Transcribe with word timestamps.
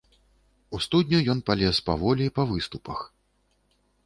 У 0.77 0.79
студню 0.85 1.19
ён 1.33 1.43
палез 1.49 1.83
паволі, 1.91 2.31
па 2.39 2.43
выступах. 2.53 2.99